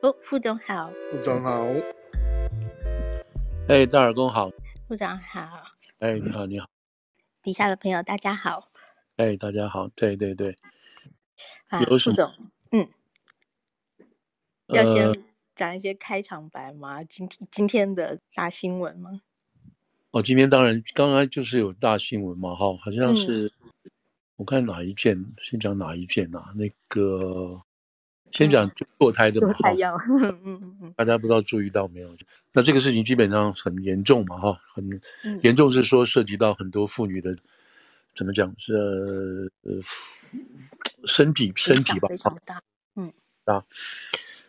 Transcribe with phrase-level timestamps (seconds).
[0.00, 1.66] 哦，副总好，副总好，
[3.66, 4.48] 哎，大耳公好，
[4.86, 5.64] 副总好，
[5.98, 6.70] 哎，你好，你好，
[7.42, 8.70] 底下的朋友大家好，
[9.16, 10.54] 哎，大家好，对对对，
[11.66, 12.32] 啊，副总，
[12.70, 12.88] 嗯，
[14.68, 15.24] 要先
[15.56, 17.02] 讲一些开场白吗？
[17.02, 19.22] 今天今天的大新闻吗？
[20.12, 23.90] 哦，今天当然，刚刚就是有大新闻嘛，哈，好像是，嗯、
[24.36, 26.54] 我看哪一件，先讲哪一件啊？
[26.54, 27.60] 那个。
[28.30, 29.70] 先讲堕胎的嘛，哈，
[30.96, 32.14] 大家不知道注意到没有？
[32.52, 35.00] 那这个事情基本上很严重嘛，哈，很
[35.42, 37.34] 严重是说涉及到很多妇女的，
[38.14, 39.72] 怎么讲是呃
[41.06, 42.60] 身体身体吧，非常大，
[42.96, 43.12] 嗯
[43.44, 43.64] 啊，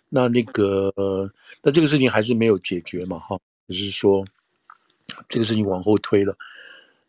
[0.10, 0.94] 那那个
[1.62, 4.26] 那这个事情还是没有解决嘛，哈，只是说
[5.28, 6.36] 这个事情往后推了，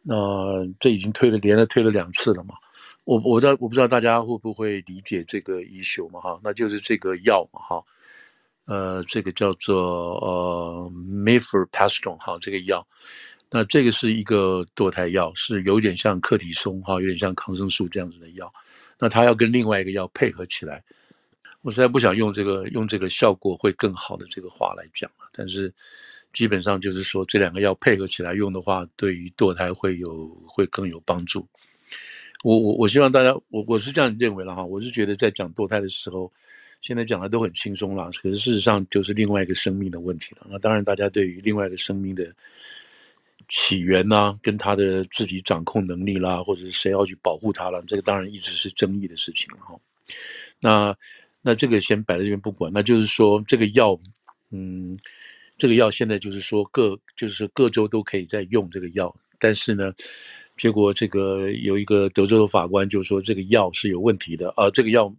[0.04, 2.54] 那这已经推了连着推了两次了嘛。
[3.10, 7.84] 我我知道我不知道大家会不会理解这个一休嘛哈，那就是这个药嘛哈，
[8.66, 12.86] 呃，这个叫做呃 m i f e r p a s t o n 哈，这个药，
[13.50, 18.48] 那这个是一个堕胎药，是有点像克体松哈，有点像抗生素这样子的药，
[18.96, 20.80] 那它要跟另外一个药配合起来，
[21.62, 25.74] 我实在不想用这个用这个效果会更好的这个话来讲了，但是
[26.32, 31.44] 基本上就是说这两个药配合起来用的话，对于堕胎会有会更有帮助。
[32.42, 36.32] 我我我希望大家，我我是这样认为了哈，我是觉得在讲堕胎的时候，
[36.80, 40.46] 现在讲的都很轻松啦，可是事实上就是另外一个生命的问题了。
[40.48, 42.34] 那当然，大家对于另外一个生命的
[43.46, 49.78] 起源呐、跟他的自己掌控能力啦，或者是谁要去保护他了，这个当然一直是争议的事情哈。
[50.60, 50.96] 那
[51.42, 54.00] 那这个先摆在这边不管，那就是说这个药，
[54.50, 54.98] 嗯，
[55.58, 59.92] 这个药现在就是说各就是各州都可以在用这个药，但是呢。
[60.60, 65.10] 结果，这个有一个德州的法官就说这个药是有问题的啊，这个药，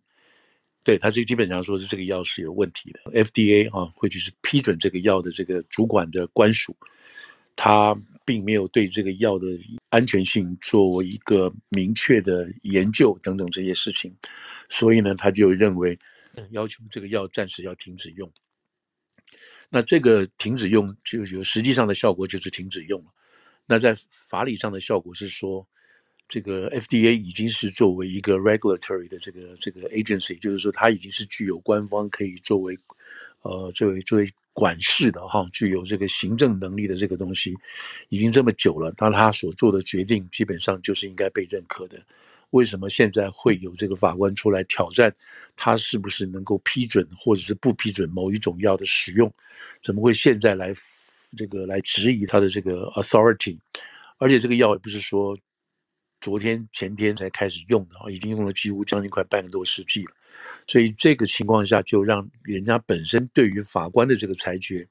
[0.83, 2.99] 对他这基本上说是这个药是有问题的。
[3.23, 6.77] FDA 啊，会就是批准这个药的这个主管的官署，
[7.55, 9.47] 他并没有对这个药的
[9.89, 14.15] 安全性作为一个明确的研究等等这些事情，
[14.69, 15.97] 所以呢，他就认为
[16.51, 18.31] 要求这个药暂时要停止用。
[19.71, 23.07] 那这个停止用就有实际上的效果就是停止用了。
[23.67, 25.65] 那在法理上的效果是说，
[26.27, 32.77] 这个 FDA 已经是作为一个 regulatory 的这个这个 agency，就是说它已经是具有官方可以作为，
[33.43, 37.53] 呃，作为作为管事的哈，具有这个行政能力的这个东西，
[38.09, 41.97] 已经这么久了，那他所做的决定基本上就是应该被认可的。
[42.49, 45.13] 为什么现在会有这个法官出来挑战，
[45.55, 49.31] 他是不是能够批准或者是不批准某一种药的使用？
[49.81, 50.73] 怎么会现在来？
[51.37, 53.57] 这个来质疑他的这个 authority，
[54.17, 55.37] 而且这个药也不是说
[56.19, 60.15] 昨天前天才开始用的啊，已经用了几乎将近快半个多世纪了，
[60.67, 64.87] 所以这个情况下就让人家本身对于法官的这个裁决，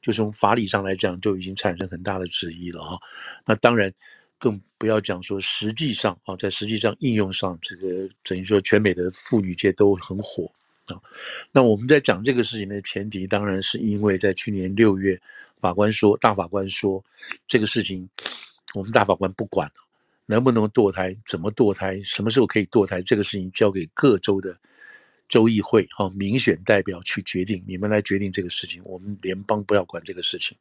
[0.00, 2.98] 就从法理上来讲就已经产生很大的质疑了啊。
[3.44, 3.92] 那当然
[4.38, 10.50] 更不要讲说实际上啊，在实际上应用上，这个等于说全美的妇女界都很火
[10.86, 11.00] 啊。
[11.52, 15.20] 那我们在讲这个事情的前提，当然是因为在去年六月。
[15.60, 17.04] 法官说：“大法官说，
[17.46, 18.08] 这个事情
[18.72, 19.70] 我们大法官不管，
[20.24, 24.58] 能不能堕胎，怎么堕胎，什么时候可以堕胎，这个事情交给各州的
[25.28, 30.56] 州议会哈民选代表去决定，你们来决定这个事情，我们联邦不要管这个事情。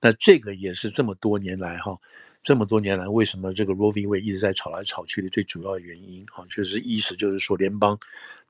[0.00, 1.96] 那这个也是这么多年来哈，
[2.42, 4.06] 这么多年来为什么这个 Roe v.
[4.06, 7.98] Wade 一直在吵来吵去的最主要的原因哈，就是意思就是说联邦。”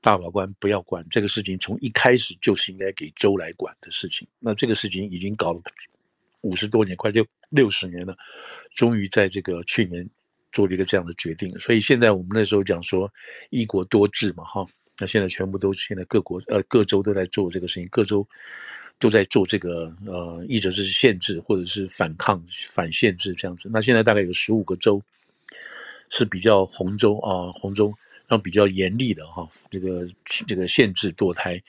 [0.03, 4.27] 大法官不要管这个事情，从一开始就是应该给州来管的事情。
[4.39, 5.61] 那这个事情已经搞了
[6.41, 8.17] 五十多年，快六六十年了，
[8.73, 10.09] 终于在这个去年
[10.51, 11.53] 做了一个这样的决定。
[11.59, 13.07] 所以现在我们那时候讲说
[13.51, 14.65] 一国多制嘛，哈，
[14.97, 18.27] 那现在全部都现在各国呃各州都在做这个事情，各州
[19.01, 23.69] 都在做这个呃，一者是限制或者是反抗反限制这样子。
[23.73, 25.01] 那现在大概有十五个州
[26.09, 27.93] 是比较红州啊，红州。
[28.27, 30.07] 然后比较严厉的哈，这个
[30.47, 31.61] 这个限制堕胎，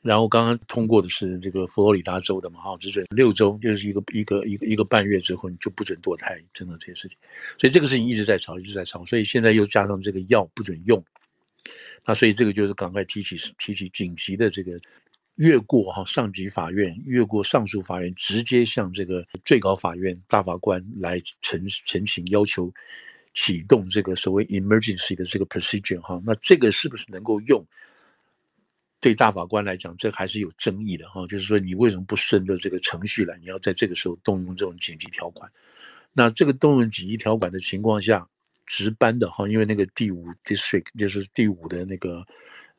[0.00, 7.18] 然后刚刚通过的是这个佛罗里达州的嘛哈，只准六周，就是一个一个一个一个半月之后你就不准堕胎，真的这些事情，
[7.58, 11.04] 所以这个事情一直在吵，一直在吵，所以现在又加上这个药不准用，
[12.06, 14.80] 那所以这个就是赶快提起提起紧急的这个
[15.40, 22.72] 越过哈上级法院，越过上诉法院，直接向这个最高法院大法官来陈陈情要求。
[23.32, 27.64] 启动这个所谓 emergency 的这个 procedure 哈，那这个是不是能够用？
[28.98, 31.24] 对大法官来讲，这还是有争议的哈。
[31.28, 33.38] 就是说，你为什么不顺着这个程序来？
[33.38, 35.48] 你要在这个时候动用这种紧急条款？
[36.12, 38.28] 那这个动用紧急条款的情况下，
[38.66, 42.26] 值班的哈，因为那个第五 district 就是第五的那个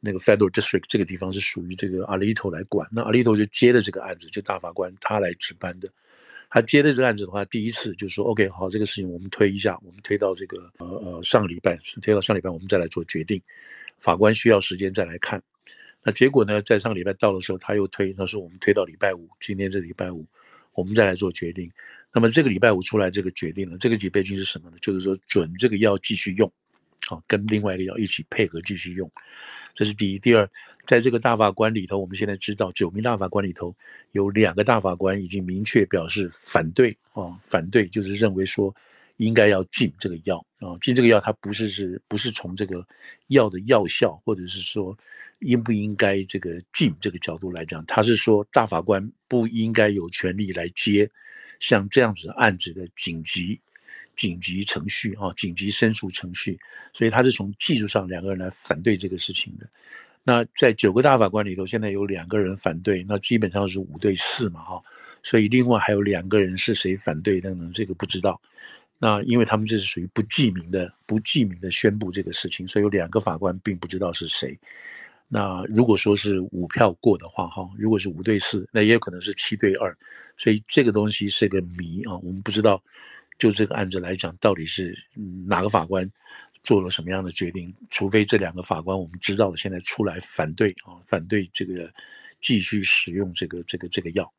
[0.01, 5.87] 那个 Federal District 这个地方是属于这个 Alito 来管，那 Alito 就接了这个案子，就大法官他来值班的。
[6.49, 13.41] 他接的这个案子的话，第一次就说 OK 好，这个事情我们推一下，我们推到这个呃呃上个礼拜，推到上礼拜我们再来做决定。
[13.99, 15.41] 法官需要时间再来看。
[16.03, 20.25] 那结果呢，在上礼拜到的时候，他又推，他说我们推到礼拜五，今天这礼拜五
[20.73, 21.71] 我们再来做决定。
[22.11, 24.77] 那么这个礼拜五出来这个决定了，这个决定是什么呢？
[24.81, 26.51] 就是说准这个药继续用，
[27.09, 29.09] 啊，跟另外一个药一起配合继续用。
[29.73, 30.49] 这是第一，第二。
[30.87, 33.73] 在这个大法官里头，我们现在知道九名大法官里头
[34.13, 38.75] 有两个大法官已经明确表示反对啊，反对就是认为说
[39.17, 42.85] 应该要禁这个药啊，禁这个药，它不是是不是从这个
[43.27, 44.97] 药的药效，或者是说
[45.39, 51.09] 应不应该这个禁这个角度来讲，他是说大法官不应该有权利来接
[51.59, 53.61] 像这样子案子的紧急
[54.15, 56.59] 紧急程序啊，紧急申诉程序，
[56.93, 59.67] 所以他是从技术上两个人来反对这个事情的。
[60.23, 64.83] 那在九个大法官里头，现在有两个人反对，那基本上是五对四嘛，哈，
[65.23, 68.39] 所以另外还有两个人是谁反对等等，这个不知道。
[68.99, 74.55] 那因为他们这是属于不记名的，不记名的宣布这个事情，所以有两个法官并不知道是谁。
[75.27, 79.97] 那如果说是五票过的话，哈，如果是五对四，那也有可能是七对二，
[80.37, 82.79] 所以这个东西是个谜啊，我们不知道。
[83.37, 84.97] 就这个案子来讲，到底是
[85.47, 86.09] 哪个法官？
[86.63, 87.73] 做了什么样的决定？
[87.89, 91.91] 除非这两个法官我们知道了，现在出来反对啊，反对这个
[92.39, 94.31] 继续使用这个这个这个药，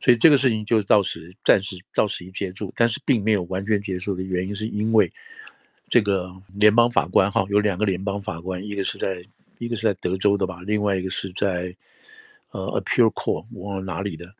[0.00, 2.72] 所以这个事情就到此暂时到此一结束。
[2.74, 5.08] 但是并没有完全结束的原因，是因为
[5.88, 9.24] 这个联邦法官哈，有两个联邦法官，一个是在
[9.60, 11.72] 一个是在德州的吧，另外一个是在
[12.50, 14.34] 呃 Appeal Court 我忘了哪里的。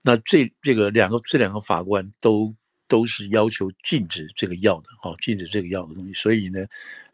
[0.00, 2.54] 那这这个两个这两个法官都。
[2.88, 6.12] 都是要求禁止这个药的，哈，禁止这个药的东西。
[6.14, 6.66] 所以呢，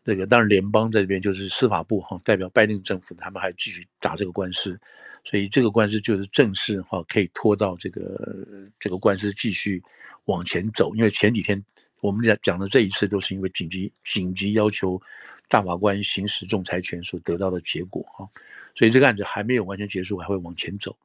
[0.04, 4.76] 这个当然联邦在这边就是司法部，哈，代表拜登政府，他们还继续打这个官司。
[5.24, 8.38] 所以这个官司就是正式，哈，可以拖到这个
[8.78, 9.82] 这个官司继续
[10.26, 10.94] 往前走。
[10.94, 11.62] 因为前几天
[12.00, 15.00] 我们讲讲的这一次都是因为紧急紧急要求
[15.48, 18.28] 大法官行使仲裁权所得到的结果，哈。
[18.74, 20.96] 所以这个案子还没有完全结束，还会往前走。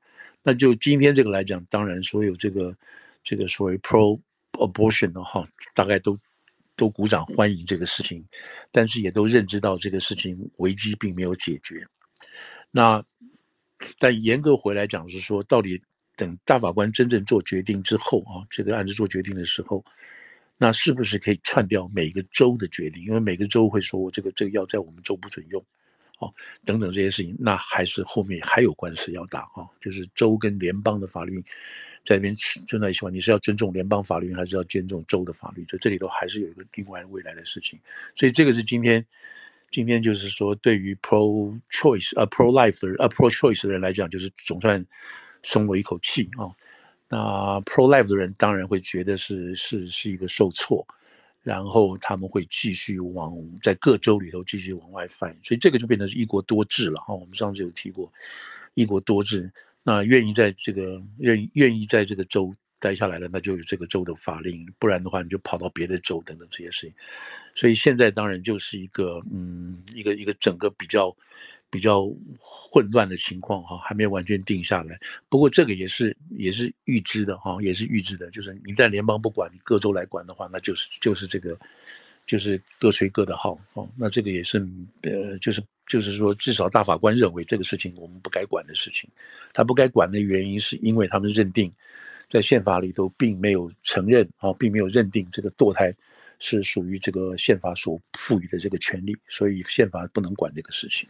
[0.43, 2.75] 那就今天这个来讲，当然所有这个
[3.23, 4.19] 这个所谓 pro。
[4.59, 6.17] Abortion 的话，大概都
[6.75, 8.23] 都鼓掌欢迎这个事情，
[8.71, 11.85] 但是也都认知到这个事情危机并没有解决。
[12.71, 13.03] 那
[13.97, 15.81] 但严格回来讲是说，到底
[16.15, 19.83] 等大法官真正做决定之后啊，这个案子做决定的时候，
[20.57, 23.03] 那是不是可以串掉每个州的决定？
[23.05, 25.65] 因为每个州会说，我这个这个药在我们州不准用，
[26.19, 26.31] 哦，
[26.65, 31.43] 等等这些事情，那还是后面还有官司要打啊，就是州跟联邦的法律。
[32.05, 32.35] 在那边
[32.65, 35.65] 就那一句话，你是要尊重联邦法律，还是要尊重州的法律？
[35.65, 37.77] 就这里头还是有一个另外未来的事情，
[38.15, 39.05] 所以这个是今天，
[39.69, 44.83] 今天就是说，对于 pro choice 啊 pro life 的啊 pro choice 的人来讲，就是总算
[45.43, 46.49] 松了一口气啊。
[47.09, 47.17] 那
[47.61, 50.87] pro life 的人当然会觉得是是是一个受挫，
[51.49, 57.11] 然后他们会继续往在各州里头继续往外翻，所以这个就变成是一国多制了哈。
[57.11, 58.13] 我们上次有提过
[58.75, 59.51] 一国多制。
[59.81, 66.93] 那愿意在这个愿意愿意在这个州待下来的，那就有这个州的法令；不然的话，你就跑到别的州等等这些事情。
[67.55, 71.15] 所以现在当然就是一个嗯，一个一个整个比较
[71.69, 72.05] 比较
[72.39, 74.99] 混乱的情况哈，还没有完全定下来。
[75.29, 81.57] 不过这个也是也是预知的哈，也是预知的，就是你在联邦不管，你各州来管的话，那就是就是这个
[82.25, 83.89] 就是各吹各的号哦。
[83.95, 84.57] 那这个也是
[85.03, 85.63] 呃，就是。
[85.89, 89.09] 就是说，至少大法官认为这个事情我们不该管的事情，
[89.53, 91.73] 他不该管的原因是因为他们认定，
[92.27, 95.91] 在宪法里头并没有承认啊，并没有认定这个堕胎
[96.37, 101.09] 是属于这个宪法所赋予的这个权利，所以宪法不能管这个事情。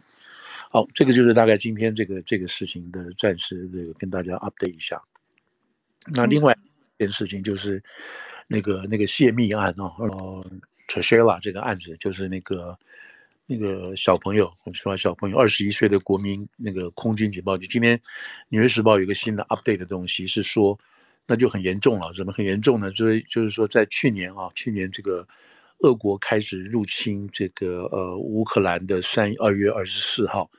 [0.68, 5.00] 好，这个就是大概今天这个这个事情的暂时这个跟大家 update 一下。
[6.14, 6.52] 那另外
[6.98, 7.82] 一件事情就是
[8.48, 10.44] 那个那个泄密案啊，呃
[10.88, 12.78] ，Tashela 这个案子就是那个。
[13.52, 17.98] 那个小朋友，我说小朋友，二十一岁的国民那个空军警报局，今天
[18.48, 20.78] 《纽约时报》有一个新的 update 的东西，是说
[21.26, 22.12] 那就很严重了。
[22.12, 22.92] 怎么很严重呢？
[22.92, 25.26] 就是就是说，在去年啊，去年这个
[25.80, 30.50] 俄国开始入侵这个呃乌克兰的三二月二十四号，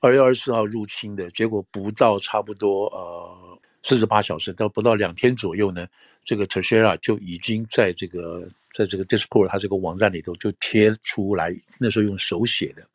[0.00, 5.86] 二月二十四号入侵的结果，不到差不多呃四十八小时，到不到两天左右呢，
[6.24, 8.48] 这个 Teixeira 就已经在这个。
[8.72, 12.86] 在这个 Discord，它这个网站里头就贴出来，那时候用手写的，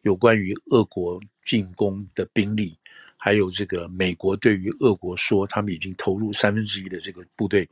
[0.00, 2.74] 有关于俄国进攻的兵力，
[3.18, 7.68] 还有这个美国对于俄国说他们已经投入三分之一的这个部队，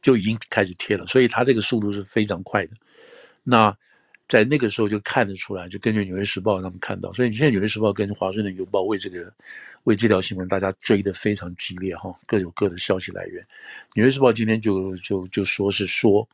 [0.00, 2.72] 就已经开始贴了，所以它这个速度是非常快的。
[3.42, 3.76] 那
[4.28, 9.32] 在那个时候就看得出来，就根据《纽约时报》他们看到，所以你现在《纽约时报》跟《华盛顿邮报》为这个
[9.84, 13.42] 为这条新闻，大家追得非常激烈哈，各有各的消息来源。
[13.94, 16.28] 《纽约时报》今天就就就说是说。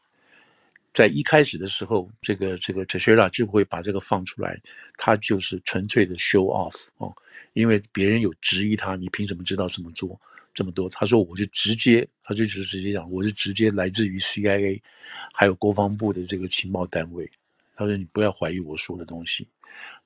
[0.92, 4.58] 在一开始的时候，这个这个 Teixeira 就会把这个放出来，
[4.96, 7.14] 他就是纯粹的 show off 哦，
[7.52, 10.18] 因为别人有质疑他，你凭什么知道这么做
[10.56, 10.88] 这么多？
[10.88, 14.80] 他说我就直接，他就直接讲，我是直接来自于 CIA，
[15.34, 17.30] 还有国防部的这个情报单位。
[17.74, 19.46] 他说你不要怀疑我说的东西。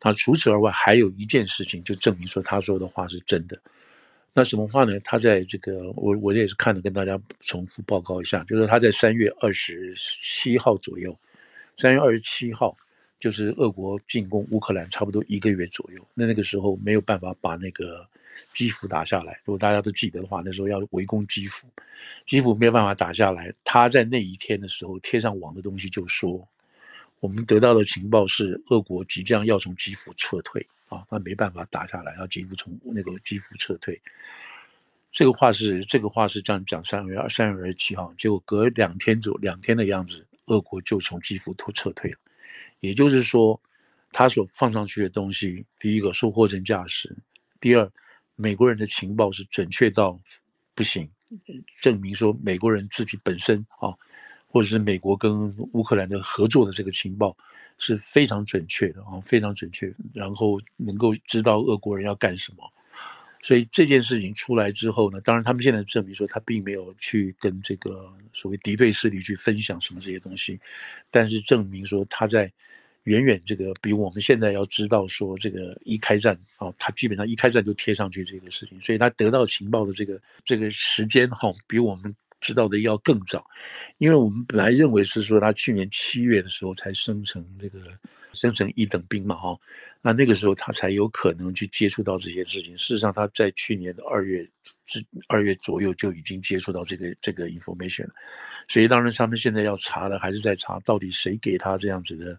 [0.00, 3.57] 他除此而外还有一件事情，就证明说他说的话是真的。
[4.35, 4.99] 那什么话呢？
[5.04, 11.16] 他在这个，我我也是看了，跟大家重复报告一下，就是他在三月二十七号左右，
[11.78, 12.76] 三月二十七号，
[13.21, 16.05] 就是俄国进攻乌克兰差不多一个月左右。
[16.15, 18.05] 那那个时候没有办法把那个
[18.53, 21.69] 基辅打下来，如果大家都记得的话，那时候要围攻基辅，
[22.27, 23.53] 基辅没有办法打下来。
[23.62, 26.49] 他在那一天的时候贴上网的东西就说，
[27.21, 30.67] 我们得到的情报是俄国即将要从基辅撤退。
[30.89, 33.97] 啊，那没办法打下来，要基辅从那个基辅撤退。
[35.12, 42.19] 这个话是这个话是这样讲，三月二三月二十七号，结果隔两天左两天的样子，俄国就从基辅脱撤退了。
[42.80, 43.61] 也就是说，
[44.12, 47.16] 他所放上去的东西，第一个说货真价实，
[47.61, 47.90] 第二，
[48.37, 50.19] 美国人的情报是准确到
[50.75, 51.09] 不行，
[51.80, 53.95] 证明说美国人自己本身啊，
[54.47, 57.37] 或者是美国跟乌克兰的合作的这个情报。
[57.83, 62.71] 是非常准确的啊，非常准确，然后能够知道俄国人要干什么，
[63.42, 70.61] 所以这件事情出来之后呢，当然他们现在证明说他并没有去跟这个所谓敌对势力去分享什么这些东西，
[71.11, 72.52] 但是证明说他在
[73.04, 82.14] 远远这个比我们现在要知道说这个一开战啊，他基本上一开战就贴上去这个事情，所以他得到情报的这个这个时间哈，比我们。
[82.42, 83.44] 知道的要更早，
[83.99, 87.80] 因为我们本来认为是说他去年七月的时候才生成这个
[88.33, 89.59] 生成一等兵嘛，哈，
[90.01, 92.77] 那那个时候他才有可能去接触到这些事情。
[92.79, 94.47] 事实上，他在去年的二月
[94.87, 98.15] 之二月左右就已经接触到这个这个 information 了。
[98.69, 102.39] 所以，当然他们现在要查的还是在查到底谁给他这样子的，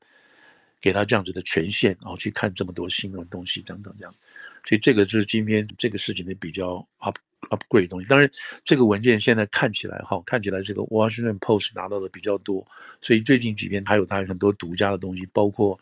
[0.79, 4.15] 给他这样子的权限，然后去看这么多新闻东西等等这样。
[4.65, 7.17] 所以，这个是今天这个事情的比较 up。
[7.49, 8.29] upgrade 的东西，当然
[8.63, 12.65] 这个文件现在看起来哈，看起来这个 Washington Post 拿到的比较多，
[13.01, 15.77] 所以最近几天还有它很多独家的东西，包括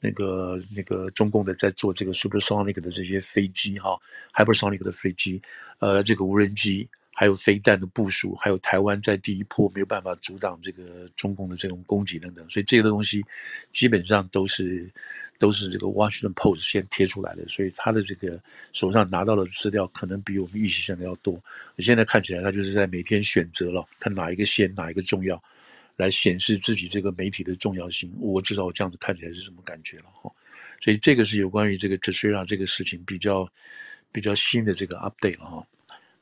[0.00, 4.00] 那个那个中共的在做这个 supersonic 的这些飞机哈
[4.32, 5.40] ，hypersonic 的飞机，
[5.78, 13.24] 呃，这个无人机，还有飞弹的部署，还有台湾在第一波没有办法阻挡这个中共的这种攻击等等，所以这个东西
[13.72, 14.90] 基本上都是。
[15.36, 18.40] 都是这个 Washington Post 先贴出来的，所以他的这个
[18.72, 21.38] 手上拿到的资料可能比我们预期想的要多。
[21.78, 25.42] 现在看起来，他就是在每天选择了看哪一个先，哪一个重要，
[25.96, 28.10] 来显示自己这个媒体的重要性。
[28.20, 30.30] 我至少我这样子看起来是什么感觉了哈。
[30.80, 33.46] 所以这个是有关于这个 Teixeira 这个事情比较
[34.12, 35.66] 比较新的这个 update 了哈。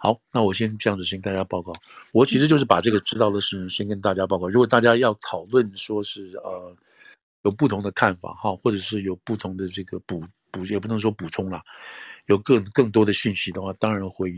[0.02, 1.73] 好，那我先这样子先跟大家报告。
[2.11, 4.49] 我其实就是把这个知道的事情先跟大家报告。
[4.49, 6.76] 如果大家要讨论说是呃。
[7.44, 11.61] 有不同的看法哈，或者是有不同的这个补补，也不能说补充了，
[12.26, 14.32] 有更更多的讯息的话，当然会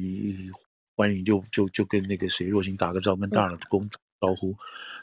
[0.96, 4.56] 欢迎就就就跟那个谁若星打个招呼，跟大耳公打招呼，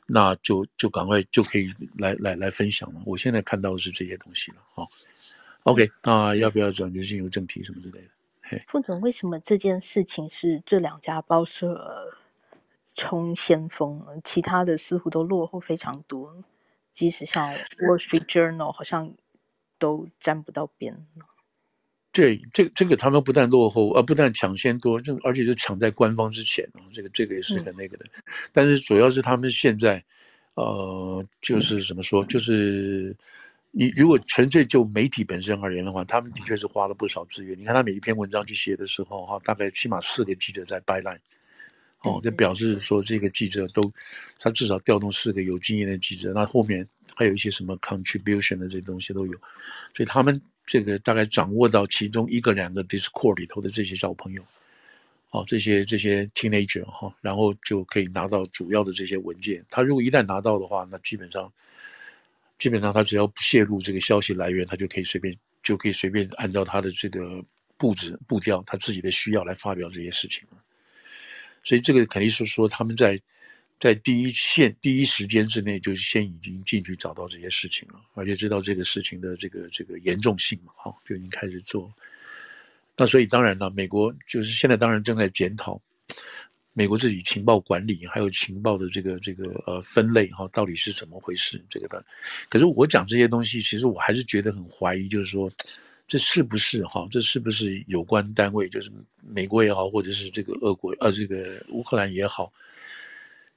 [0.07, 2.99] 那就就赶快就可以来来来分享了。
[3.05, 4.83] 我现在看到的是这些东西了哈。
[5.61, 8.07] OK，那要不要转就进入正题什么之类的？
[8.51, 12.13] 嘿，副总，为什么这件事情是这两家报社
[12.97, 16.43] 冲先锋，其他的似乎都落后非常多？
[16.91, 19.13] 即使像《Wall Street Journal》好像
[19.79, 21.07] 都沾不到边。
[22.11, 28.05] 对，这这个他们不但落后，呃，不但抢先多，就而且就抢在官方之前，这个这个也是很那个的。
[28.05, 30.03] 嗯、但是主要是他们现在，
[30.55, 33.15] 呃，就是怎么说，就是
[33.71, 37.57] 你如果纯粹就媒体本身而言的话，他们的确是花了不少资源。
[37.57, 41.19] 你看他每一篇文章去写的时候，哈，大概起码四个记者在 byline。
[42.03, 43.81] 哦，这表示说这个记者都，
[44.39, 46.85] 他至少调动四个有经验的记者，那后面
[47.15, 49.33] 还有一些什么 contribution 的这些东西都有，
[49.93, 54.43] 所以他们这个大概掌握到其中一个两个 Discord 里头的这些小朋友，
[55.29, 59.63] 哦，这些这些 teenager 哈，然后就可以拿到主要的这些文件。
[59.69, 61.53] 他如果一旦拿到的话，那基本上
[62.61, 67.43] 基本上他只要不泄露这个消息来源，他就可以随便就可以随便按照他的这个
[67.75, 70.47] 布置步调，他自己的需要来发表这些事情。
[71.63, 73.19] 所以这个肯定是说他们在
[73.79, 81.91] 在第一线第一时间之内就是先已经进去找到这些事情了，而且知道这个事情的这个这个严重性嘛，好，就已经开始做。
[82.95, 85.81] 那所以当然了，美国就是现在当然正在检讨，
[86.73, 91.61] 美国自己情报管理还有情报的这个这个呃分类哈，到底是怎么回事？
[91.69, 92.03] 这个的，
[92.47, 95.51] 可是我讲这些东西，其实我还是觉得很怀疑，就是说
[96.07, 97.05] 这是不是哈？
[97.11, 98.89] 这是不是有关单位，就是
[99.21, 102.51] 美国也好，或者是这个俄国呃这个乌克兰也好，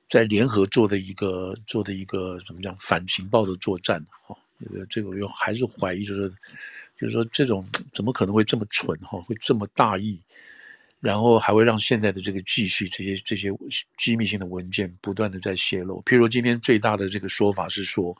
[0.08, 4.36] 在联合做的一个做的一个怎么讲反情报的作战哈？
[4.60, 6.28] 这个这个我又还是怀疑，就是
[6.98, 9.20] 就是说这种怎么可能会这么蠢哈？
[9.22, 10.20] 会这么大意？
[11.04, 13.50] 然后还会让现在的这个继续这些这些
[13.98, 16.02] 机密性的文件不断的在泄露。
[16.04, 18.16] 譬如今天最大的这个说法是说，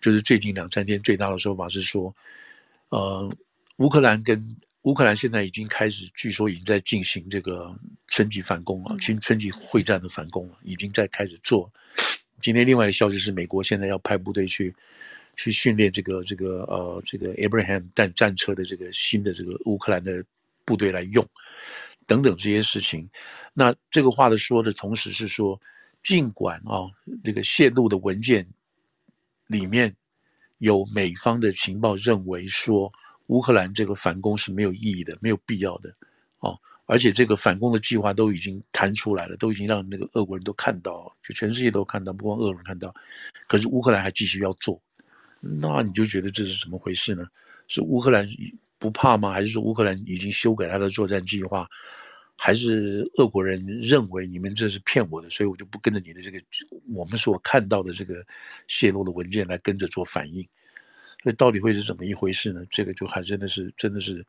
[0.00, 2.14] 就是最近两三天最大的说法是说，
[2.88, 3.30] 呃，
[3.76, 4.42] 乌克兰跟
[4.84, 7.70] 乌克兰现在已经开始，据说已经在进行这个
[8.06, 11.70] 春季反攻了，春春季会战的反攻了，已经在开始做。
[12.40, 14.74] 今天另外一个消息是，美国现在要派部队去
[15.36, 20.24] 去训练这个这个呃这个 Abraham 战战车的这个新的这个乌克兰的
[20.64, 21.22] 部队来用。
[22.06, 23.08] 等等这些事情，
[23.52, 25.60] 那这个话的说的同时是说，
[26.02, 26.90] 尽管啊，
[27.22, 28.46] 这个泄露的文件
[29.46, 29.94] 里面
[30.58, 32.92] 有美方的情报认为说，
[33.26, 35.94] 乌克兰这个反攻是没有意义的、没有必要的，
[36.40, 42.94] 哦，而且这个反攻的计划都已经谈出来了，都已经让那个俄国人都看到，就全世界都看到，不光俄国人看到，
[43.46, 44.80] 可是乌克兰还继续要做，
[45.40, 47.26] 那你就觉得这是怎么回事呢？
[47.68, 48.28] 是乌克兰？
[48.82, 49.30] 不怕吗？
[49.30, 51.68] 还是说乌克兰已经修改他的作战计划？
[52.36, 56.42] 还是俄国人认为你们这是骗我的，所以我就不跟着你的这个
[56.92, 58.26] 我们所看到的这个
[58.66, 60.42] 泄露的文件来跟着做反应？
[61.22, 62.66] 所以到底会是怎么一回事呢？
[62.68, 64.26] 这个就还真的是真的是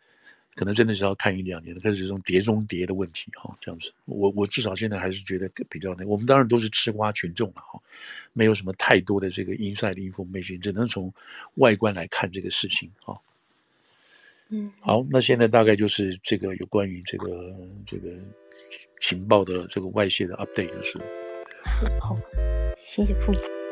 [0.54, 3.92] 可能真的是要看一两年的，开始这种谍中谍的问题哈，这样子。
[4.06, 7.82] 我我至少现在还是觉得比较那，我们当然都是吃瓜群众了哈，
[8.34, 11.12] 没有什么太多的这个 inside information，只能从
[11.56, 13.20] 外观来看这个事情哈。
[14.50, 17.28] 嗯，好，那现在大概就是这个有关于这个
[17.86, 18.10] 这个
[19.02, 20.98] 情报的这个外泄的 update 就是。
[22.00, 22.16] 好，
[22.78, 23.63] 谢谢副总。